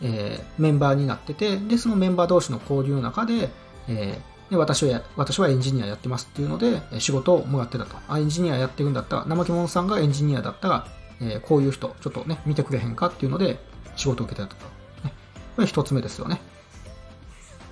[0.00, 3.50] えー、メンバーになってて、で、そのメンバー同士の交流の中で、
[3.86, 7.96] えー、で私は私はエンジニアやってますっていうので、仕事をもらってたと。
[8.08, 10.86] あ、エンジニアやってるんだったら、怠け者さんがエンジニアだったら、
[11.20, 13.58] えー、こういう人、ちょっとね、見てくれへんかっていうので、
[13.94, 14.56] 仕事を受けてたと。
[15.04, 15.12] ね、
[15.54, 16.40] これ一つ目ですよね。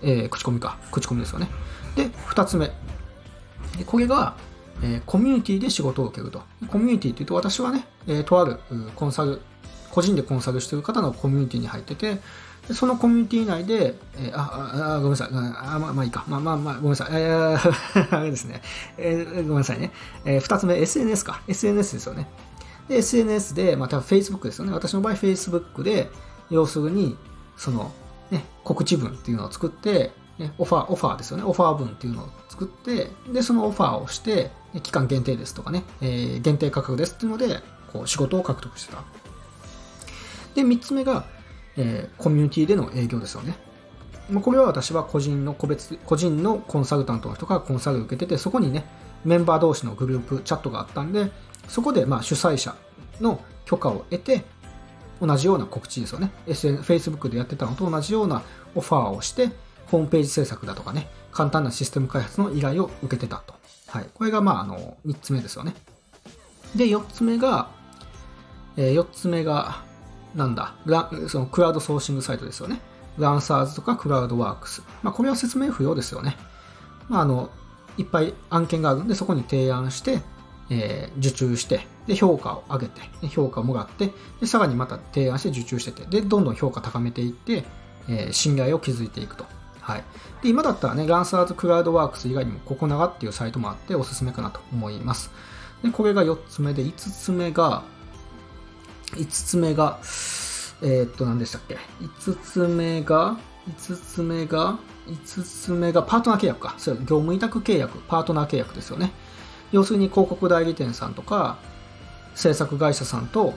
[0.02, 0.76] えー、口コミか。
[0.90, 1.48] 口コミですよね。
[1.96, 2.70] で、二つ目。
[3.86, 4.36] これが、
[4.82, 6.42] えー、コミュニティで仕事を受けると。
[6.68, 8.58] コミュニティっていうと、私はね、えー、とある
[8.96, 9.40] コンサル、
[9.90, 12.20] 個人でコンサルしてる方のコミュニティに入ってて、
[12.70, 15.28] そのコミュニティ内で、えー、ああ、ごめんなさい。
[15.32, 16.24] あまあ、まあいいか。
[16.28, 17.08] まあまあまあ、ごめんなさい。
[17.12, 18.62] えー、 あれですね。
[18.96, 19.92] えー、ごめんなさいね。
[20.24, 21.42] えー、二つ目、SNS か。
[21.48, 22.28] SNS ですよね。
[22.88, 24.72] で、SNS で、また Facebook ですよね。
[24.72, 26.10] 私の場合 Facebook で、
[26.50, 27.16] 要するに、
[27.56, 27.92] その、
[28.30, 30.12] ね、告知文っていうのを作って、
[30.58, 31.44] オファー、オファーですよね。
[31.44, 34.50] オファー文っていうのを作って、で、そのオファーをして、
[34.82, 37.60] 期間限定ですとかね、えー、限定価格ですっていうので、
[37.92, 39.02] こう、仕事を獲得してた。
[40.54, 41.24] で、三つ目が、
[41.76, 43.56] えー、コミュニティでの営業ですよね。
[44.30, 48.84] まあこれは私は個人の個別、個人のコンサルタントの人がコンサルを受けてて、そこにね、
[49.24, 51.30] メンバー同士のグループチャットがあったんで、
[51.68, 52.74] そこでまあ主催者
[53.20, 54.44] の許可を得て、
[55.20, 56.32] 同じような告知ですよね。
[56.46, 58.42] SN、Facebook でやってたのと同じような
[58.74, 59.50] オファーをして、
[59.92, 63.54] ホームページ制作だとかね、簡単なシステム開発の依頼を受けてたと。
[63.88, 64.06] はい。
[64.14, 65.74] これがまあ、あの、3つ目ですよね。
[66.74, 67.68] で、4つ目が、
[68.78, 69.82] えー、4つ目が、
[70.34, 70.74] なんだ、
[71.28, 72.80] そのクラウドソーシングサイトですよね。
[73.18, 74.82] ランサーズとかクラウドワークス。
[75.02, 76.38] まあ、これは説明不要ですよね。
[77.10, 77.50] まあ、あの、
[77.98, 80.20] いっぱい案件があるんで、そこに提案して、
[80.70, 87.64] えー、受注して、で、評価を上げて、で評価をもらって、で、さらにまた提案して受注してて、で、どんどん評価高めていって、
[88.08, 89.44] えー、信頼を築いていくと。
[89.82, 90.04] はい。
[90.42, 95.30] で、今だったらね、ランサーズクラウドワークス以外にも、ココナガっていうサイトもあっておすすめかなと思います。
[95.82, 97.82] で、これが4つ目で、5つ目が、
[99.12, 99.98] 5つ目が、
[100.82, 103.36] えー、っと、何でしたっけ ?5 つ目が、
[103.68, 106.74] 5つ目が、5つ目がパートナー契約か。
[106.78, 109.12] そう、業務委託契約、パートナー契約ですよね。
[109.72, 111.58] 要するに広告代理店さんとか
[112.34, 113.54] 制作会社さんと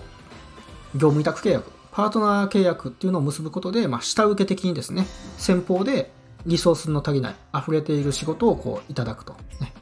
[0.95, 5.05] 業務委託契約パートナー契約っていうのを結ぶことで、まあ、下請け的にですね
[5.37, 6.11] 先方で
[6.45, 9.73] リソースの足りない溢れている仕事をこういただくと、ね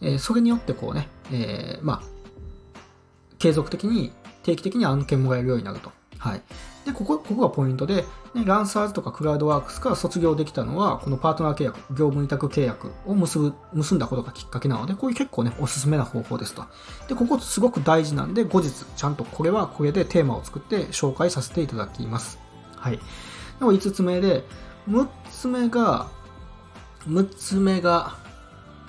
[0.00, 2.02] えー、それによってこうね、えー、まあ
[3.38, 6.42] 継続的に定期的に案件もらえるようになるとはい
[6.84, 8.04] で、ここ、ここがポイントで、
[8.34, 16.64] ね、ランサーズとかクラウドワークスから卒業できたのは、このパートナー契約、業務委託契約を結ぶ、結んだことがきっかけなので、こういう結構ね、おすすめな方法ですと。
[17.08, 22.38] で、ここすごく大事なんで、後日、ちゃんとこれはこれでテーマを作って紹介させていただきます。
[22.76, 22.98] はい。
[23.58, 24.44] でも5つ目で、
[24.88, 26.08] 6つ目が、
[27.06, 28.16] 6つ目が、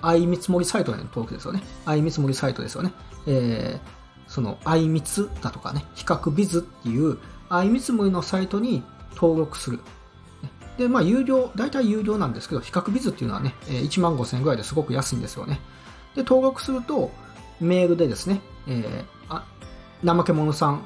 [0.01, 1.63] 相見積もりサイトへの登録ですよね。
[1.86, 2.91] 相見積もりサイトですよね。
[3.27, 7.17] えー、その、相見つだとかね、比較ビズっていう、
[7.49, 8.84] 相見積もりのサイトに
[9.15, 9.79] 登録する。
[10.77, 15.60] で、まあ、有料、大体有料なんですけど、比較ビズっていうのはね、1万5000円ぐらいですごく安いんですよね。
[16.15, 17.12] で、登録すると、
[17.60, 19.45] メールでですね、えー、あ、
[20.03, 20.86] 怠け者さん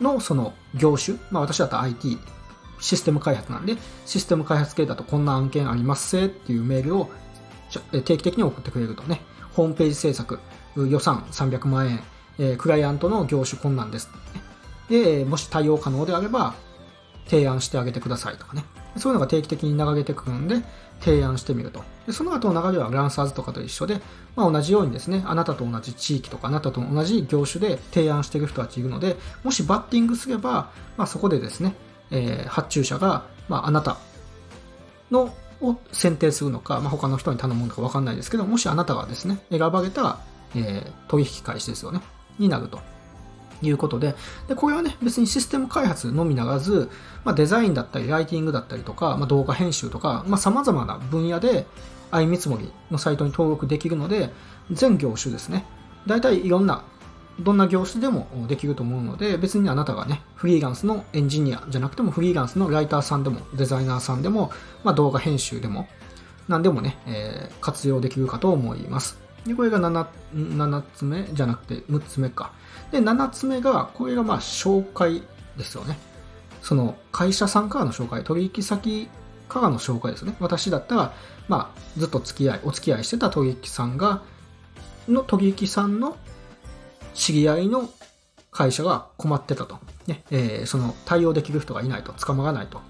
[0.00, 2.18] のその業種、まあ私だったら IT、
[2.80, 3.76] システム開発なんで、
[4.06, 7.10] システム開発系だとこんな案件ありますせっていうメールを
[7.90, 9.20] 定期的に送ってくれるとね、
[9.52, 10.38] ホームページ制作、
[10.76, 12.00] 予算300万
[12.38, 14.10] 円、クライアントの業種困難です、
[14.88, 16.54] で、もし対応可能であれば、
[17.26, 18.64] 提案してあげてくださいとかね。
[18.96, 20.56] そういうのが定期的に流れてくるんで、
[20.98, 21.82] 提案してみると。
[22.06, 24.00] でその後の流れはランサーズとかと一緒で、
[24.34, 31.74] まあ、同じようにですね、あなたと同じ地域とか、あなたと同じ業種で提案している人たちいるので、もしバッティングすれば、まあ、そこでですね、
[32.10, 33.98] えー、発注者が、まあ、あなた
[35.10, 40.20] のを選定するのか、まあ、他の人に頼むのか分かんないですけど、もしあなたがですね、選ばれたら、
[40.54, 42.00] えー、取引開始ですよね、
[42.38, 42.80] になると。
[43.62, 44.14] いうことで
[44.48, 46.90] で、これはね、別にシステム開発のみならず、
[47.24, 51.66] まあ、デザインだったり、ライティングだったりとか、まあ、動画編集とか、まあ、様々な分野で、
[52.10, 54.32] 相見積もりのサイトに登録できるので、
[54.70, 55.64] 全業種ですね。
[56.06, 56.84] 大体いろんな、
[57.40, 64.52] どんな業種でもできると思うので、別にあなたがね、フリーランスのエンジニアじゃなくても、フリーランスのライターさんでも、デザイナーさんでも、
[64.84, 65.88] まあ、動画編集でも、
[66.48, 69.18] 何でもね、えー、活用できるかと思います。
[69.46, 72.52] で、これが 7, 7つ目じゃなくて6つ目か。
[72.90, 75.22] で、7つ目が、これがまあ紹介
[75.56, 75.98] ですよね。
[76.62, 79.08] その会社さんからの紹介、取引先
[79.48, 80.34] からの紹介ですね。
[80.40, 81.14] 私だったら、
[81.48, 84.22] まあ、ずっと付き合い、お付き合いしてた取引さんが、
[85.08, 86.16] の取引さんの
[87.14, 87.90] 知り合いの
[88.50, 89.78] 会社が困ってたと。
[90.06, 92.80] ね、えー、その対応できる人がいないと、捕まらないと。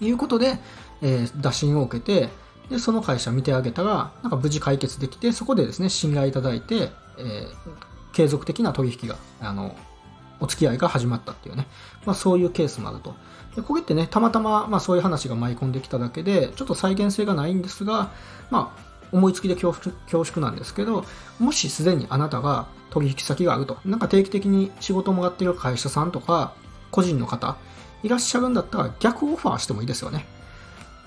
[0.00, 0.58] いうことで、
[1.02, 2.28] えー、打診を受けて、
[2.68, 7.50] で、その会社見てあげたら、なんか無事解決できて、そこでですね、信頼いただいて、えー、
[8.12, 9.76] 継続的な取引が、あの、
[10.40, 11.66] お付き合いが始まったっていうね、
[12.04, 13.14] まあそういうケースもあると。
[13.54, 18.10] でこれってね、たまたま、まあそういう話が舞い込んできただけで、ちょっと再現性がないんですが、
[18.50, 19.72] まあ、思いつきで恐
[20.24, 21.04] 縮なんですけど、
[21.38, 26.54] もしすでにあなたが取引先があると、なんか定期的に仕事をもらっている会社さんとか、
[26.90, 27.56] 個人の方、
[28.02, 30.26] いらっしゃるんだったら逆オファーしてもいいですよね。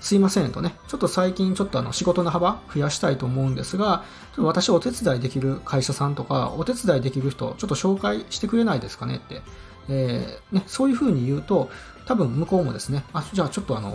[0.00, 9.42] すいませんとね、ちょっと最近ちょっとあの仕事の幅増やしたいと思うんですが、ちょっと私お手伝いできる会社さんとか、お手伝いできる人、ちょっと紹介してくれないですかねって、
[9.88, 11.70] えー、ね、そういうふうに言うと、
[12.06, 13.94] 多分向こうもですね、あ、じゃあちょっとあの、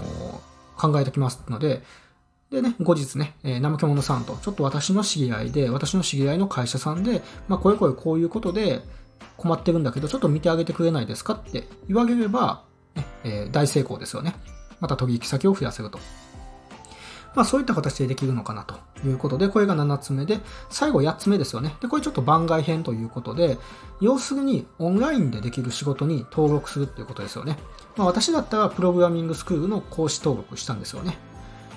[0.77, 1.83] 考えておきますので、
[2.51, 8.81] でね、後日ね、えー、ナムケモノさんと、ちょっと私の知り合いで、私の知り合いの会社さんで、まあ、これこれこういうことで
[9.37, 12.63] 困ってるんだけど、ちょっと見てあげてくれないですかって言われれば、
[12.95, 14.35] ねえー、大成功ですよね。
[14.79, 15.99] また取引先を増やせると。
[17.35, 18.75] まあそういった形でできるのかなと
[19.05, 20.39] いうことで、これが7つ目で、
[20.69, 21.75] 最後8つ目ですよね。
[21.81, 23.57] で、これちょっと番外編ということで、
[23.99, 27.57] 要するにオンラインでできる仕事に登録するっていうことですよね。
[27.97, 31.17] まあ私だったらプログラミングスクールの講師登録したんですよね。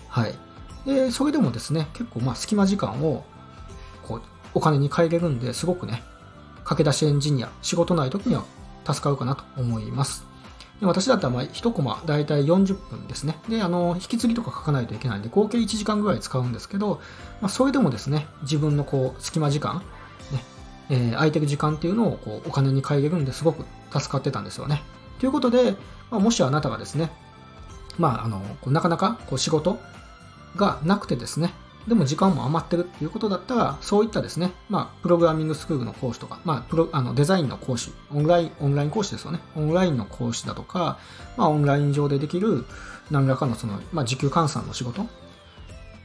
[0.09, 0.35] はい。
[0.87, 3.25] で、それでもですね、結構まあ隙間時間を
[4.03, 4.23] こう
[4.55, 6.03] お金に換えれるんで、すごくね、
[6.65, 8.45] 駆け出しエンジニア、仕事ない時には
[8.87, 10.29] 助かるかなと思います。
[10.81, 13.39] で私だったらまあ1コマ大体40分ですね。
[13.49, 17.01] で、あの、引き継ぎとか書かないといけないんで、合計1時間ぐらい使うんですけど、
[17.41, 19.83] まあ、それでもですね、自分のこう、隙間時間、
[20.31, 20.45] ね、
[20.91, 24.83] えー、空いてる時間っていうのをこうお金に換えれるんですごく助かってたんですよね。
[25.19, 25.73] ということで、
[26.11, 27.11] まあ、もしあなたがですね、
[27.99, 29.79] まあ、あの、なかなかこう仕事
[30.57, 31.53] がなくてですね、
[31.89, 39.41] でも時間も余ってるっていうことだったら、そういったですね、まあ、プログラミングスクールの講師とか、まあ、プロあのデザインの講師、オンライン、オンライン講師ですよね。
[39.57, 40.99] オンラインの講師だとか、
[41.37, 42.67] まあ、オンライン上でできる
[43.11, 45.07] 何らかのその、まあ、時給換算の仕事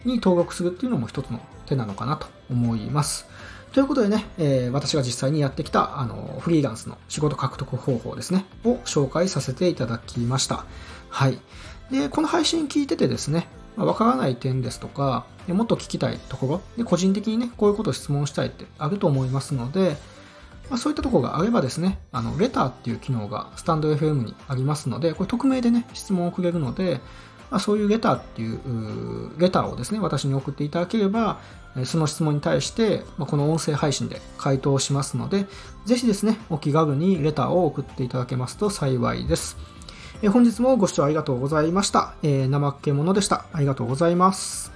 [0.06, 3.28] に登録するっていうのも一つの手なのかなと思います。
[3.74, 10.66] ということでね、えー、私が実際にやってきたあのフリーランスの仕事獲得方法ですね、を紹介させていただきました。
[11.10, 11.40] はい。
[11.92, 19.98] で、この配信聞いててですね、まあ、からない点ですとか、もっと聞きたいところ、で個人的にね、こういうことを質問したいってあると思いますので、
[20.70, 27.02] まあ、そういったところがあればですね、あの、レターっていう機能がスタンド FM にありますので、これ匿名でね、質問をくれるので、
[27.52, 28.60] まあ、そういうレターっていう、
[29.38, 31.40] レターをですね、私に送っていただければ、
[31.86, 35.46] その質問に対して、まあ、この音声配信で回答しますので、
[35.86, 39.58] ぜひですね、お気軽にレターを送っていただけますと幸いです。
[40.24, 42.14] え本日もご視聴ありがとうございました。
[42.24, 43.46] えー、怠け者でした。
[43.52, 44.73] ありがとうございます。